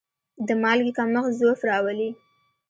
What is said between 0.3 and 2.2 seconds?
د مالګې کمښت ضعف راولي.